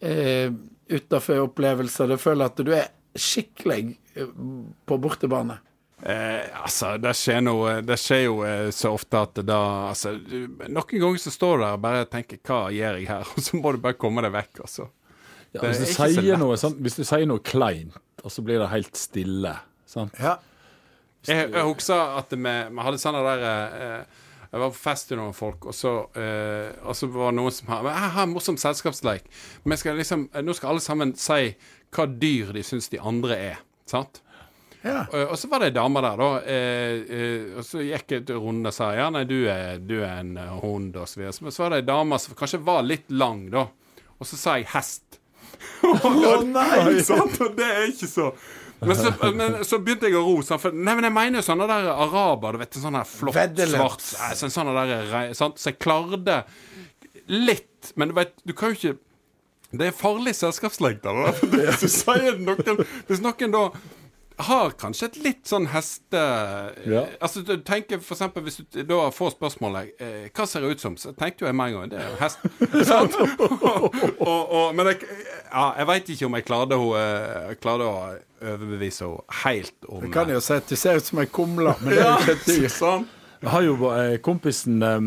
[0.00, 0.54] eh,
[0.88, 2.08] utafor-opplevelser.
[2.08, 3.80] Du føler at du er skikkelig
[4.16, 4.32] eh,
[4.88, 5.58] på bortebane.
[6.04, 9.60] Eh, altså, det skjer, noe, det skjer jo eh, så ofte at da
[9.92, 13.46] altså, Noen ganger så står du der og bare tenker 'hva gjør jeg her?' Og
[13.46, 14.90] så må du bare komme deg vekk, altså.
[15.54, 18.72] Ja, hvis, du sier noe, sånn, hvis du sier noe kleint, og så blir det
[18.72, 19.54] helt stille
[19.86, 20.16] sant?
[20.18, 20.34] Ja.
[21.24, 24.22] Jeg, jeg husker at vi, vi hadde sånne der eh,
[24.54, 27.54] Jeg var på fest med noen folk, og så, eh, og så var det noen
[27.56, 29.24] som har Jeg har en morsom selskapsleik.
[29.64, 31.56] Men skal liksom, nå skal alle sammen si
[31.94, 33.64] hva dyr de syns de andre er.
[33.90, 34.20] Sant?
[34.84, 35.06] Ja.
[35.10, 36.30] Og, og så var det ei dame der, da.
[36.46, 39.96] Eh, eh, og så gikk jeg en runde og sa ja, nei, du er, du
[40.04, 41.34] er en eh, hund, og så videre.
[41.42, 43.66] Men så var det ei dame som kanskje var litt lang, da.
[44.20, 45.18] Og så sa jeg hest.
[45.90, 47.00] Å nei!
[47.10, 47.40] Sant?
[47.42, 48.30] Og det er ikke så
[48.80, 50.36] men så, men så begynte jeg å ro.
[50.44, 53.36] Sånn, for, nei, men jeg mener jo sånne der araber, du vet, sånn her flott,
[53.36, 54.10] Veddeløps.
[54.12, 55.60] svart sånn, sånn, sånne der, sant?
[55.62, 56.42] Så jeg klarte
[57.30, 59.00] litt, men du vet, du kan jo ikke
[59.74, 60.34] Det er farlig
[61.02, 61.32] da.
[61.80, 63.62] Hvis noen Hvis noen da
[64.36, 66.20] har kanskje et litt sånn heste...
[66.90, 67.04] Ja.
[67.22, 70.82] Altså, du tenker for eksempel Hvis du da får spørsmålet eh, Hva ser det ut
[70.82, 70.96] som?
[70.98, 72.42] Så tenkte jo jeg med en gang Det er jo hest.
[72.90, 73.14] Sant?
[73.14, 75.06] og, og, og, men jeg,
[75.52, 77.98] ja, jeg veit ikke om jeg klarte, å, jeg klarte å
[78.44, 81.76] overbevise henne helt om Jeg kan jo si at du ser ut som ei kumle,
[81.80, 82.72] men det er jo ikke et dyr.
[82.82, 83.06] Sånn.
[83.44, 85.00] Jeg har jo eh, kompisen eh,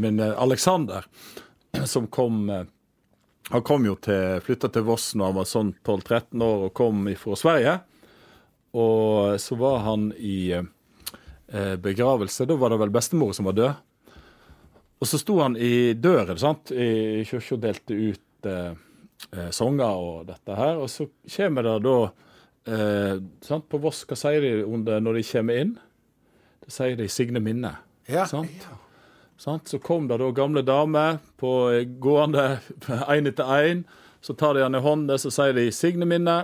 [0.00, 2.64] min, Aleksander, Alexander, som kom eh,
[3.50, 7.08] Han kom jo til Flytta til Voss når han var sånn 12-13 år og kom
[7.18, 7.72] fra Sverige.
[8.76, 12.46] Og så var han i eh, begravelse.
[12.46, 13.72] Da var det vel bestemor som var død.
[15.00, 16.70] Og så sto han i døren sant?
[16.70, 18.72] i kirka og delte ut eh,
[19.32, 20.80] eh, sanger og dette her.
[20.82, 21.96] Og så kommer det da
[22.68, 23.14] eh,
[23.46, 23.68] sant?
[23.70, 25.72] På Voss, hva sier de under, når de kommer inn?
[26.60, 27.72] Det sier de Signe Minne.
[28.10, 28.26] Ja.
[28.28, 28.68] Sant?
[29.40, 29.72] Sant?
[29.72, 32.60] Så kom det da gamle damer på eh, gående
[33.16, 33.84] én etter én.
[34.20, 36.42] Så tar de han i hånda, så sier de Signe Minne,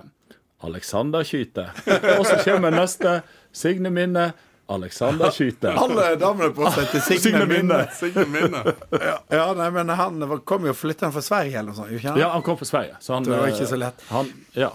[0.65, 1.71] Alexander skyter.
[2.19, 3.19] Og så kommer neste.
[3.53, 4.31] Signe Minne,
[4.73, 5.77] Alexander skyter.
[5.83, 7.81] Alle damene på seg til Signe Signe Minne.
[7.95, 8.63] Signe Minne.
[8.93, 11.93] Ja, ja, nei, men han kom jo flytta fra Sverige eller noe sånt.
[11.99, 12.17] ikke?
[12.21, 12.97] Ja, han kom fra Sverige.
[13.05, 14.03] Så han, Det var eh, ikke så lett.
[14.11, 14.73] Han, ja.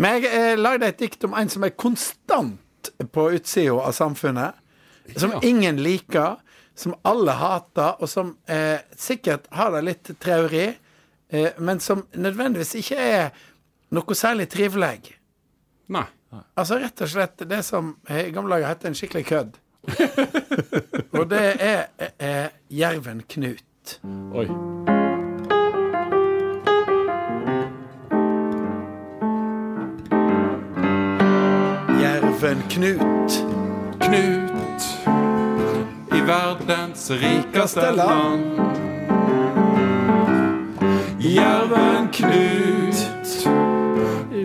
[0.00, 4.60] Men jeg eh, lagde et dikt om en som er konstant på utsida av samfunnet.
[5.16, 5.40] Som Ja.
[5.42, 6.36] ingen liker,
[6.78, 10.68] som alle hater, og som eh, sikkert har det litt traurig,
[11.34, 13.26] eh, men som nødvendigvis ikke er
[13.92, 15.16] noe særlig trivelig.
[15.88, 16.06] Nei.
[16.56, 19.58] Altså rett og slett det som eh, i gamle dager het en skikkelig kødd.
[21.18, 23.98] og det er er, er Jerven Knut.
[24.32, 24.46] Oi.
[32.02, 33.42] Jerven Knut.
[34.00, 34.62] Knut
[36.12, 38.60] i verdens rikeste land.
[41.18, 43.46] Jerven Knut,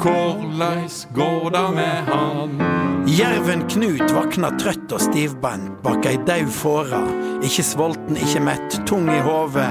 [0.02, 2.60] korleis går det med han?
[3.08, 7.00] Jerven Knut vakna trøtt og stivbeint bak ei daud fåre.
[7.46, 9.70] Ikke sulten, ikke mett, tung i hodet,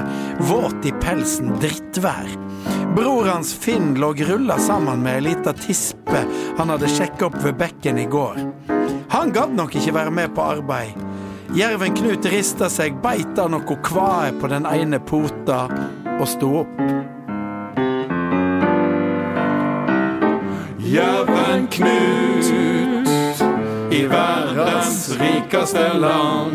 [0.49, 2.31] våt i pelsen, drittvær.
[2.95, 6.23] Bror hans Finn lå rulla sammen med ei lita tispe
[6.57, 8.41] han hadde sjekka opp ved bekken i går.
[9.13, 10.97] Han gadd nok ikke være med på arbeid.
[11.55, 15.67] Jerven Knut rista seg, beit av noe kvae på den ene pota
[16.17, 17.15] og sto opp.
[20.87, 22.51] Jerven Knut
[23.91, 26.53] i verdens rikeste land.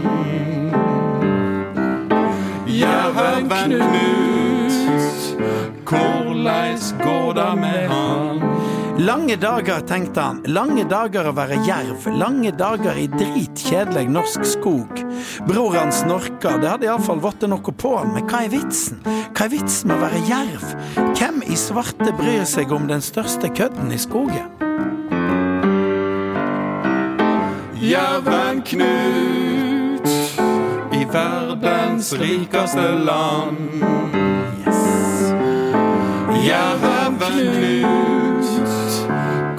[2.66, 5.38] Jerven Knut,
[5.84, 8.51] korleis går det med han?
[8.98, 10.42] Lange dager, tenkte han.
[10.46, 12.04] Lange dager å være jerv.
[12.20, 15.00] Lange dager i dritkjedelig norsk skog.
[15.48, 16.58] Bror hans snorka.
[16.60, 18.12] Det hadde iallfall blitt noe på han.
[18.12, 19.00] Men hva er vitsen?
[19.04, 20.66] Hva er vitsen med å være jerv?
[21.16, 24.52] Hvem i svarte bryr seg om den største kødden i skogen?
[27.82, 30.12] Jerven Knut
[30.92, 33.82] i verdens rikeste land.
[36.44, 38.31] Jerven Knut,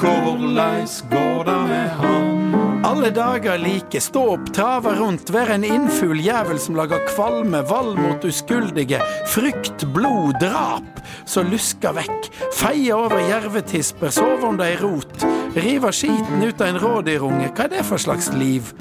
[0.03, 2.55] korleis går det med han?
[2.85, 7.95] Alle dager like, stå opp, trave rundt, være en innfugl jævel som lager kvalme, vold
[7.97, 8.99] mot uskuldige,
[9.31, 12.27] frykt, blod, drap, så luska vekk,
[12.59, 15.23] feie over jervetisper, sove under ei rot,
[15.55, 18.73] rive skiten ut av en rådyrunge, hva er det for slags liv?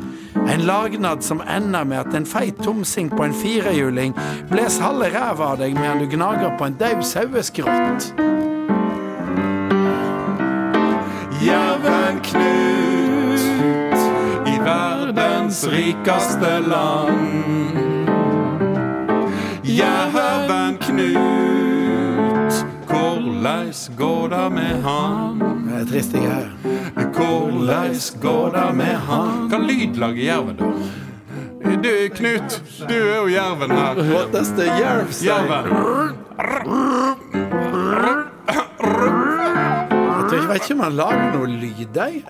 [0.43, 4.19] En lagnad som ender med at en feit tomsing på en firehjuling
[4.51, 8.32] bles halve ræva av deg medan du gnager på en daud saueskrott.
[12.23, 13.99] Knut
[14.49, 17.79] i verdens rikeste land.
[19.65, 22.55] Jæven Knut,
[22.89, 25.39] korleis går det med han?
[25.67, 26.51] Det er triste greier.
[27.15, 29.49] Korleis går det med han?
[29.49, 30.65] Hva lyd lager jerven, da?
[31.83, 33.95] Du, Knut, du er jo jerven her.
[34.13, 35.27] What does the jerv say?
[35.27, 35.67] Jerven.
[40.33, 42.23] Jeg vet ikke om han lager noe lyd, jeg.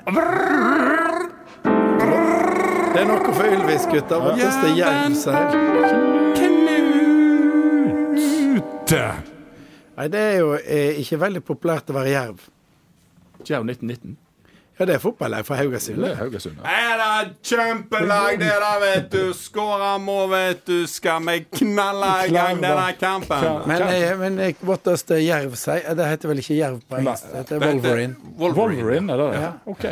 [2.93, 4.27] Det er noe for Ylvis, gutter.
[4.37, 5.43] Does the jerv say?
[8.19, 8.95] Knut.
[9.97, 12.43] Nei, det er jo eh, ikke veldig populært å være jerv.
[13.49, 14.17] Jerv 1919.
[14.83, 16.01] Ja, det er fotballag fra Haugesund.
[16.03, 16.57] Det er Haugesund.
[16.59, 16.71] ja.
[16.73, 19.21] Er det kjempelag, det der, vet du.
[19.38, 20.87] Skårer må, vet du.
[20.90, 23.47] Skal vi knalle i gang denne kampen?
[23.71, 24.87] Men, eh, men eh, what
[25.23, 25.81] jerv say?
[25.87, 27.31] Eh, Det heter vel ikke jerv på engelsk?
[27.31, 28.16] Det heter Wolverine.
[28.42, 28.83] Wolverine.
[28.83, 29.40] Wolverine, er det det?
[29.47, 29.53] Ja.
[29.71, 29.87] OK.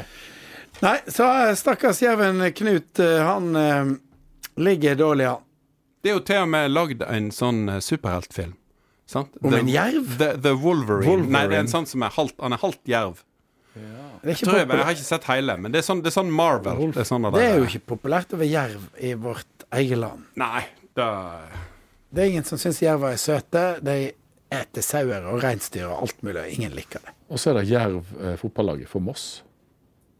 [0.83, 3.94] Nei, så eh, stakkars jerven Knut, eh, han eh,
[4.59, 5.46] ligger dårlig an.
[6.03, 8.57] Det er jo til og med lagd en sånn eh, superheltfilm.
[9.11, 9.35] Sant?
[9.42, 10.14] Om The- en jerv?
[10.18, 11.07] The, the Wolverine.
[11.11, 11.35] Wolverine.
[11.37, 13.22] Nei, det er en sånn som er halvt Han er halvt jerv.
[13.74, 13.85] Det
[14.22, 15.56] er, ikke Tror jeg, jeg har ikke sett hele.
[15.56, 16.80] Men det er sånn, det er sånn Marvel.
[16.94, 20.24] Det er, sånn det er jo ikke populært å være jerv i vårt eget land.
[20.40, 20.64] Nei,
[20.98, 21.11] da
[22.11, 23.64] Det er ingen som syns jerver er søte.
[23.87, 23.98] De
[24.50, 27.14] eter sauer og reinsdyr og alt mulig, og ingen liker det.
[27.30, 29.44] Og så er det Jerv eh, fotballaget for Moss.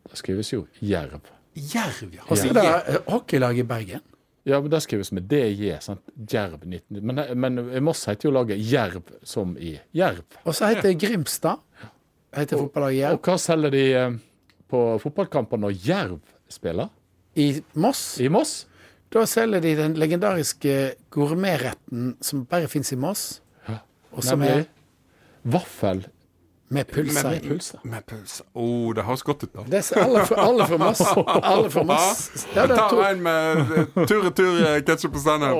[0.07, 1.19] Det skrives jo Jerv.
[1.59, 2.23] Jerv, ja.
[2.29, 4.07] Og så er det hockeylaget i Bergen.
[4.49, 5.75] Ja, men det skrives med DJ.
[5.85, 6.01] sant?
[6.31, 7.03] Jerv 19...
[7.05, 10.25] Men, men Moss heter jo laget Jerv som i Jerv.
[10.45, 11.61] Og så heter det Grimstad.
[12.37, 14.19] Heter fotballaget Og hva selger de eh,
[14.71, 16.19] på fotballkamper når Jerv
[16.51, 16.89] spiller?
[17.37, 18.67] I Moss I Moss?
[19.11, 20.75] da selger de den legendariske
[21.11, 23.81] gourmetretten som bare fins i Moss, Ja.
[24.15, 26.05] og som Nemlig er vaffel
[26.71, 27.79] med pølser Med, pølse.
[27.83, 28.45] Med pølse.
[28.55, 29.65] Å, oh, det høres godt ut, da.
[29.67, 31.01] Det er alle, fra, alle fra Moss.
[31.27, 32.21] Alle fra Moss.
[32.55, 35.59] Ja, Jeg tar en med eh, tur-retur ketsjup og sennep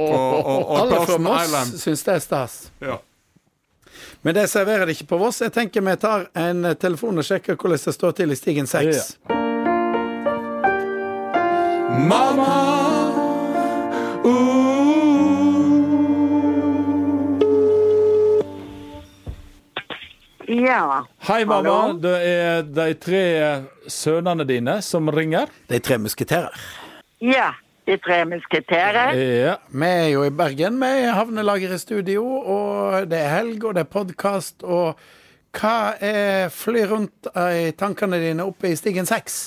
[0.79, 1.75] Alle fra Moss Island.
[1.83, 2.55] syns det er stas.
[2.79, 3.01] Ja.
[4.23, 5.41] Men det serverer de ikke på Voss.
[5.41, 8.69] Jeg tenker vi tar en eh, telefon og sjekker hvordan det står til i Stigen
[8.69, 9.17] 6.
[12.11, 12.51] Mamma,
[20.51, 21.07] Ja.
[21.29, 21.71] Hei, mamma.
[21.71, 21.99] Hallo?
[22.03, 23.21] Det er de tre
[23.87, 25.47] sønnene dine som ringer.
[25.71, 26.57] De tre musketerer.
[27.23, 27.53] Ja.
[27.91, 29.17] De tre musketerer.
[29.19, 29.55] Ja.
[29.67, 33.83] Vi er jo i Bergen med Havnelager i studio, og det er helg, og det
[33.83, 35.01] er podkast, og
[35.59, 39.41] hva er fly rundt i tankene dine oppe i Stigen 6?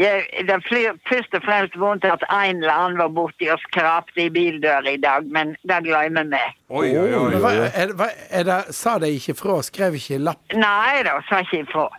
[0.00, 4.24] Jeg, det flyr først og fremst vondt at en eller annen var borti og skrapte
[4.24, 6.44] i bildøra i dag, men det glemmer vi.
[6.70, 7.24] Oi, oi, oi.
[7.26, 7.40] oi.
[7.42, 10.46] hva, er, hva, er det, sa de ikke fra, skrev ikke lapp?
[10.56, 11.90] Nei da, sa ikke ifra.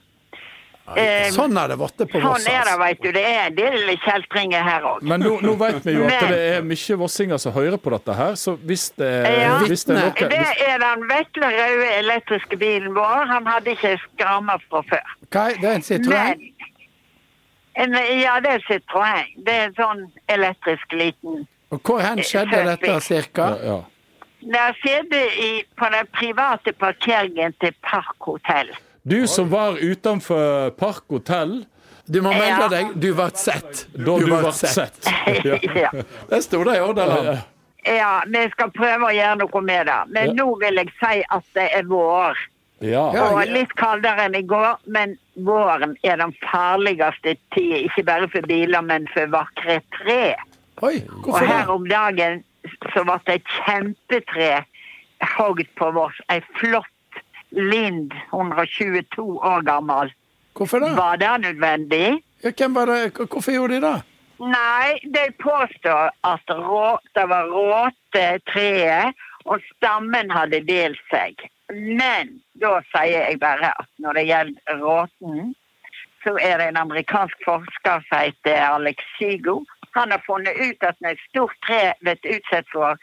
[0.97, 2.43] Eh, Sånn er det blitt på Voss.
[2.45, 3.11] Sånn er det, veit du.
[3.11, 5.01] Det er dille kjeltringer her òg.
[5.01, 7.89] Men nå, nå vet vi jo at Men- det er mye vossinger som hører på
[7.91, 9.57] dette her, så hvis det, Ja.
[9.59, 13.25] hvis det er noe Det er den vesle røde elektriske bilen vår.
[13.27, 15.05] Han hadde ikke skrammer fra før.
[15.31, 16.51] Hva er- Det er en Citroën?
[17.77, 19.25] Men en, Ja, det er Citroën.
[19.45, 23.55] Det er en sånn elektrisk liten Og hvor hen skjedde dette cirka?
[23.63, 23.81] ja, ja.
[24.43, 28.69] Det skjedde i, på den private parkeringen til Park hotell.
[29.03, 31.65] Du som var utenfor Park hotell
[32.05, 32.91] Du må melde deg.
[33.01, 33.85] Du ble sett.
[33.93, 34.99] da du ble ble sett.
[35.47, 35.57] Ja.
[35.75, 35.89] ja.
[36.29, 37.39] Det sto det i Hordaland.
[37.85, 39.99] ja, vi skal prøve å gjøre noe med det.
[40.09, 40.33] Men Ja.
[40.43, 42.37] nå vil jeg si at det er vår.
[42.81, 43.03] Ja.
[43.13, 43.25] Ja.
[43.31, 47.77] Og litt kaldere enn i går, men våren er den farligste tida.
[47.87, 50.35] Ikke bare for biler, men for vakre tre.
[50.81, 52.43] Oi, Og her om dagen
[52.93, 54.63] så ble det et kjempetre
[55.37, 56.17] hogd på Voss.
[56.33, 56.90] Ei flott
[57.51, 60.13] Lind, 122 år gammel.
[60.57, 60.95] Hvorfor det?
[60.95, 62.23] Var det nødvendig?
[62.43, 63.27] Ja, det?
[63.27, 64.01] Hvorfor gjorde de det?
[64.41, 69.13] Nei, de påstår at rå, det var råte treet,
[69.45, 71.37] og stammen hadde delt seg.
[71.71, 75.53] Men da sier jeg bare at når det gjelder råten,
[76.23, 79.61] så er det en amerikansk forsker som heter Alex Sigo.
[79.97, 82.97] Han har funnet ut at når et stort tre blir utsatt for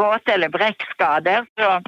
[0.00, 1.80] råte- eller brekkskader, så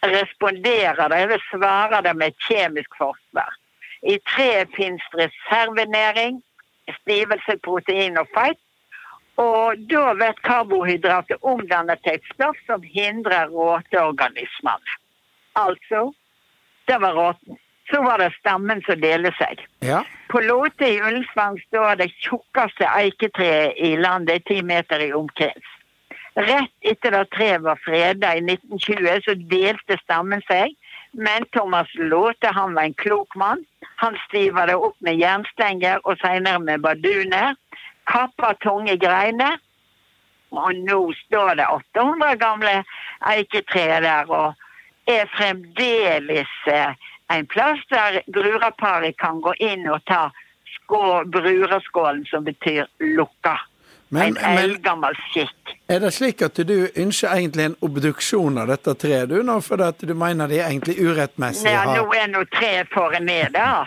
[0.00, 3.54] responderer det, eller svarer det med kjemisk forsvar.
[4.02, 6.40] I treet finnes reservenæring,
[7.02, 8.58] stivelse, protein og feit.
[9.40, 14.96] Og da blir karbohydratet omdannet til et stoff som hindrer råteorganismene.
[15.56, 16.10] Altså,
[16.88, 17.58] det var råten.
[17.90, 19.64] Så var det stammen som deler seg.
[19.82, 20.04] Ja.
[20.30, 25.72] På Låte i Ullensvang står det tjukkeste eiketreet i landet, ti meter i omkrets.
[26.34, 30.76] Rett etter at treet var freda i 1920, så delte stammen seg.
[31.12, 33.64] Men Thomas Låte han var en klok mann.
[34.02, 37.56] Han stiva det opp med jernstenger og senere med barduner.
[38.06, 39.58] Kappa tunge greiner.
[40.50, 42.80] Og nå står det 800 gamle
[43.30, 46.94] eiketrær der og er fremdeles eh,
[47.30, 50.30] en plass der bruraparet kan gå inn og ta
[50.74, 53.54] skå, bruraskålen, som betyr lukka.
[54.10, 55.76] Men, en eldgammel skikk.
[55.86, 59.86] er det slik at du ønsker egentlig en obduksjon av dette treet, du, nå, fordi
[59.86, 63.86] at du mener de egentlig urettmessig Ja, nå er nå treet for ned, da.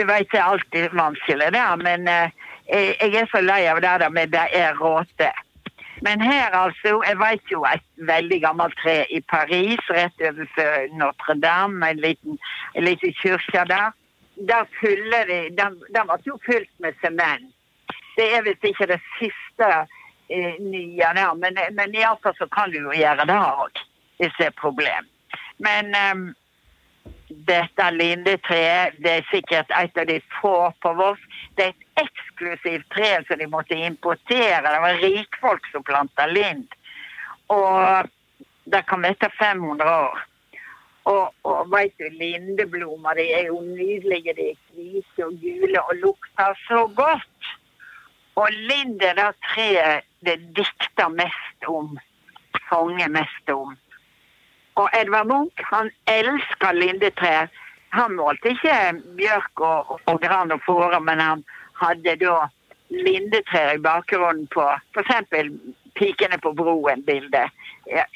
[0.00, 2.32] Det var ikke alltid vanskelig, det, men eh,
[2.72, 5.28] jeg er så lei av det der med det er råte.
[6.02, 11.90] Men her, altså, jeg vet jo et veldig gammelt tre i Paris, rett overfor Notre-Dame,
[11.90, 12.38] en liten,
[12.74, 13.92] en liten kirke der.
[14.48, 17.51] Der fyller de Den, ble var jo fylt med sement.
[18.16, 19.70] Det er visst ikke det siste
[20.28, 23.82] eh, nye der, men, men iallfall så kan du jo gjøre det òg,
[24.20, 25.08] hvis det er problem.
[25.62, 26.24] Men ehm,
[27.28, 31.22] dette lindetreet det er sikkert et av de få på Voss.
[31.56, 34.62] Det er et eksklusivt tre som de måtte importere.
[34.66, 36.66] Det var rikfolk som planta lind.
[37.52, 38.10] Og
[38.64, 40.20] det kan være 500 år.
[41.10, 44.36] Og, og veit du, lindeblomster de er jo nydelige.
[44.38, 47.52] De er hvite og gule og lukter så godt.
[48.40, 51.98] Og lind er det treet det dikter mest om.
[52.68, 53.76] sanger mest om.
[54.80, 57.50] Og Edvard Munch han elsker lindetrær.
[57.92, 58.76] Han målte ikke
[59.18, 61.42] bjørk og, og gran og fåre, men han
[61.76, 62.38] hadde da
[62.88, 64.64] lindetrær i bakgrunnen på
[64.94, 65.12] f.eks.
[65.92, 67.52] 'Pikene på broen'-bildet.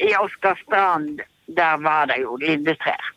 [0.01, 3.13] I Oskar Strand der var det jo lindetrær.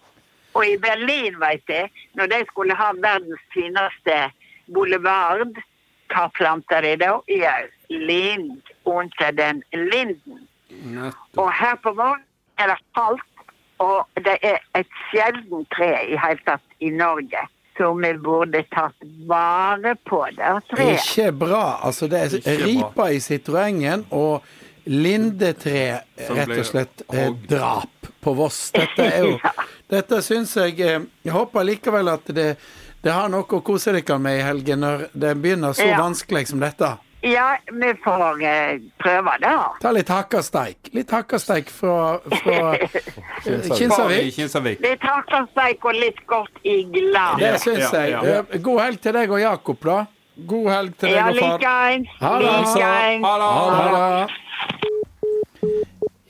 [0.54, 4.18] Og i Berlin, veit jeg, når de skulle ha verdens fineste
[4.74, 5.56] boulevard,
[6.14, 7.14] hva planter de da?
[7.32, 7.56] Ja,
[7.90, 10.46] lind under den linden.
[10.70, 11.38] Nettopp.
[11.38, 12.26] Og her på Voss
[12.60, 13.26] er det kaldt,
[13.80, 17.46] og det er et sjelden tre i hele tatt i Norge.
[17.80, 21.00] Så vi burde tatt vare på det treet.
[21.00, 21.80] Ikke bra.
[21.88, 24.44] Altså, det er ripa i Citroengen og
[24.90, 28.72] lindetre, rett og slett, eh, drap på Voss.
[28.76, 29.54] Dette er jo Ja.
[29.90, 32.50] Dette syns jeg eh, Jeg håper likevel at det,
[33.04, 35.98] det har noe å kose dere med i helgen når det begynner så Ja.
[36.02, 36.98] vanskelig som dette.
[37.22, 39.56] Ja, vi får eh, prøve det.
[39.82, 40.78] Ta litt hakkasteik.
[40.96, 42.78] Litt hakkasteik fra, fra
[43.76, 44.34] Kinsarvik.
[44.38, 44.80] Kinsarvik.
[44.80, 47.36] Litt hakkasteik og litt godt i glass.
[47.42, 48.12] Det syns Ja, jeg.
[48.16, 48.38] ja.
[48.40, 49.98] Eh, God helg til deg og Jakob, da.
[50.48, 51.60] God helg til deg og far.
[51.60, 51.82] Ja.
[51.90, 52.08] Likeens.
[52.24, 52.34] Ha
[54.24, 55.09] det.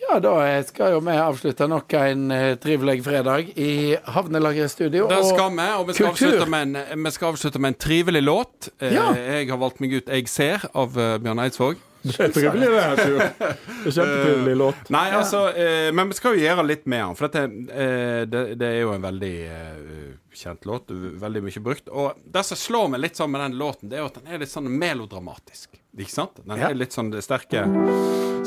[0.09, 0.31] Ja, da
[0.65, 5.05] skal jo vi avslutte nok en eh, trivelig fredag i Havnelageret studio.
[5.11, 8.23] Det skal vi, og vi skal, avslutte med en, vi skal avslutte med en trivelig
[8.25, 8.71] låt.
[8.81, 9.11] Eh, Ja.
[9.13, 11.77] Jeg har valgt meg ut 'Jeg ser' av eh, Bjørn Eidsvåg.
[12.01, 12.95] Det trivelig, det.
[12.97, 14.89] Det er Kjempetrivelig låt.
[14.89, 17.15] Nei, altså eh, Men vi skal jo gjøre litt med den.
[17.19, 17.43] For dette,
[17.75, 20.89] eh, det, det er jo en veldig eh, kjent låt.
[21.21, 21.89] Veldig mye brukt.
[21.91, 24.31] Og det som slår meg litt sånn med den låten, det er jo at den
[24.33, 25.75] er litt sånn melodramatisk.
[25.99, 26.39] Ikke sant?
[26.45, 27.65] Den er litt sånn sterke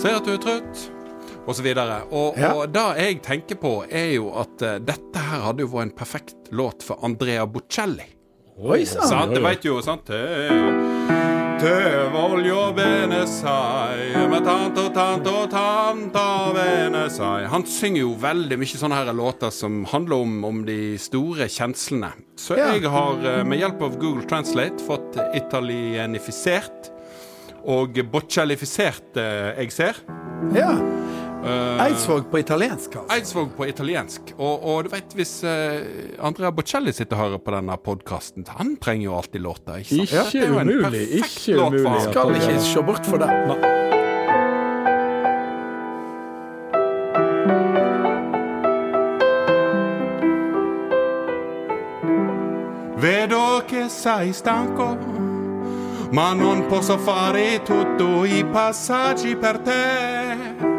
[0.00, 0.86] Ser at du er trøtt,
[1.46, 2.02] og så videre.
[2.10, 2.52] Og, Ja.
[2.54, 5.96] og det jeg tenker på, er jo at uh, dette her hadde jo vært en
[5.96, 8.06] perfekt låt for Andrea Bocelli.
[8.62, 9.08] Oi sann.
[9.08, 9.34] Sant?
[9.34, 10.04] Det vet jo, sant?
[10.06, 10.20] Te,
[11.62, 11.72] te
[12.12, 16.24] voglio bene sai, med tanto, tanto, tanto
[16.54, 17.46] bene sai.
[17.50, 22.12] Han synger jo veldig mye sånne her låter som handler om, om de store kjenslene.
[22.36, 22.72] Så Ja.
[22.76, 26.90] jeg har eh, med hjelp av Google Translate fått italienifisert
[27.64, 30.02] og bocellifisert eh, jeg ser.
[30.54, 30.74] Ja.
[31.42, 33.16] Uh, Eidsvåg på italiensk, altså.
[33.16, 34.30] Eidsvåg på italiensk.
[34.36, 35.80] Og, og du vet, hvis uh,
[36.22, 40.12] Andrea Bocelli sitter og hører på denne podkasten, han trenger jo alltid låter, ikke sant?
[40.12, 41.02] Ikke Dette umulig.
[41.18, 41.88] Ikke umulig.
[41.88, 42.00] Han.
[42.06, 43.30] Skal ikke se bort for det.
[43.50, 43.60] Nei.
[53.02, 54.94] Vedo che sei stanco
[56.12, 60.71] ma non posso fare tutto i passaggi per te.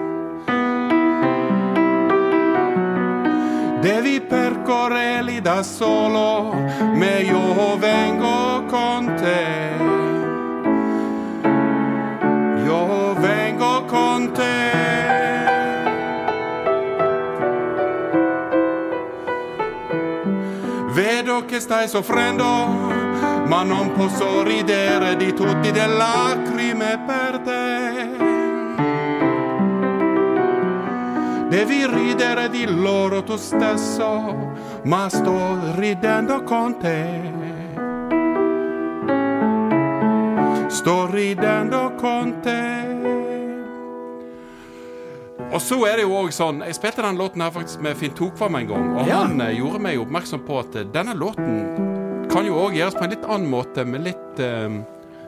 [3.84, 9.71] Devi percorrerli da solo, ma io vengo con te.
[12.63, 14.71] Io vengo con te.
[20.93, 22.45] Vedo che stai soffrendo,
[23.47, 27.62] ma non posso ridere di tutti le lacrime per te.
[31.54, 34.10] Devi ridere di loro tu stesso,
[34.86, 37.22] ma sto ridendo con te.
[40.68, 42.62] Sto ridendo con te.
[45.54, 48.16] Og så er det jo også sånn Jeg spilte den låten her faktisk med Finn
[48.18, 49.20] Tokvam en gang, og Ja.
[49.28, 53.04] han eh, gjorde meg oppmerksom på at eh, denne låten kan jo òg gjøres på
[53.06, 54.80] en litt annen måte, med litt um,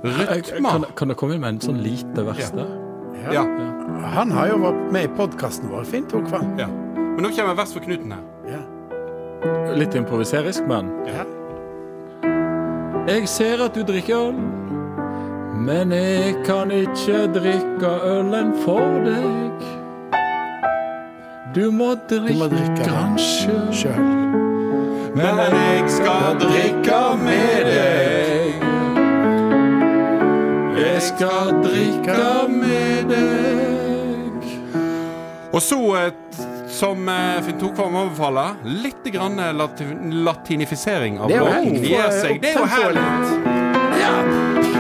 [0.01, 0.71] rytme.
[0.71, 2.65] Kan, kan det komme inn med en sånn lite vers der?
[2.65, 2.84] Ja,
[4.15, 5.85] Han har jo vært med i podkasten vår.
[5.89, 6.53] Fint tok fram.
[6.59, 6.67] ja.
[6.95, 8.23] Men nå kommer vers for Knuten her.
[8.51, 8.61] Ja.
[9.75, 11.23] Litt improviserisk, men Ja.
[13.07, 14.33] Jeg ser at du drikker øl,
[15.61, 19.61] men jeg kan ikke drikke ølen for deg.
[21.55, 23.17] Du må drikke, drikke den.
[23.71, 24.01] Sjøl.
[25.15, 28.14] Men jeg skal drikke med deg.
[30.85, 32.17] Jeg skal drikke
[32.49, 34.49] med deg.
[35.53, 36.11] Og så, eh,
[36.69, 39.87] som eh, Finn Tokvam anbefaler, litt grann eh, lati
[40.27, 41.79] latinifisering av låten.
[41.81, 43.05] Det er jo herlig.
[44.01, 44.13] Ja.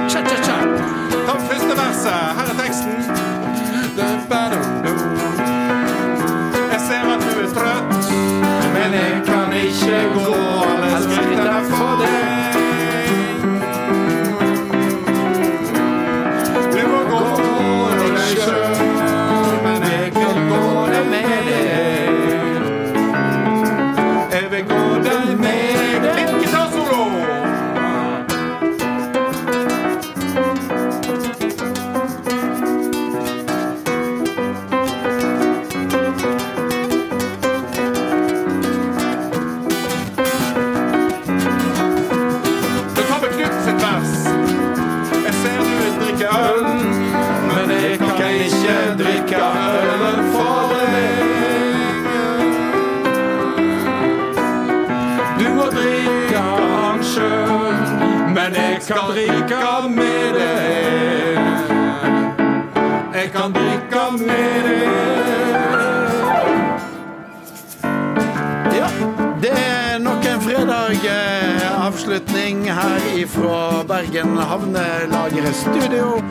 [0.09, 0.57] Cha, cha, cha.
[1.25, 2.21] Ta første verset.
[2.37, 2.93] Her er teksten.
[6.71, 8.11] Jeg ser at du er trøtt,
[8.75, 10.34] men jeg kan ikke gå
[58.87, 61.39] kan drikke med deg.
[63.15, 64.81] Jeg kan drikke med deg.
[68.75, 68.89] Ja,
[69.41, 76.21] det er nok en fredag eh, avslutning her ifra Bergen Havnelager studio.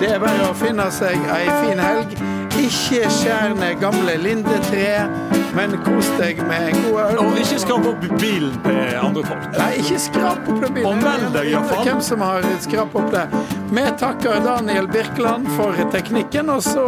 [0.00, 2.16] Det er bare å finne seg ei fin helg.
[2.58, 5.08] Ikke skjær ned gamle lindetre,
[5.56, 7.16] men kos deg med en god øl.
[7.22, 9.44] Og ikke skrap opp bilen til andre folk.
[9.58, 10.88] Nei, ikke skrap opp den bilen.
[10.90, 11.82] Og meld deg, iallfall.
[11.86, 13.24] Hvem som har skrap opp det.
[13.72, 16.86] Vi takker Daniel Birkeland for teknikken, og så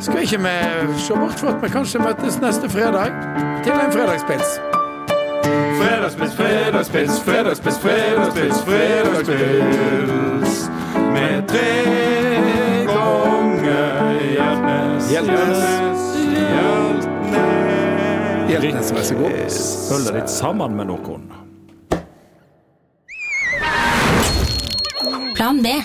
[0.00, 0.56] skal ikke vi
[1.04, 3.08] se bort fra at vi kanskje møtes neste fredag
[3.64, 4.50] til en fredagspils.
[5.80, 10.52] Fredagspils, fredagspils, fredagspils, fredagspils, fredagspils.
[11.14, 11.70] Med tre
[12.86, 15.10] ganger Hjeltnes.
[15.10, 15.58] Hjeltnes.
[16.28, 17.19] Hjeltnes.
[18.50, 19.36] Hjeltnes, vær så god.
[19.90, 21.28] Følg deg litt sammen med noen.
[25.38, 25.76] Plan B.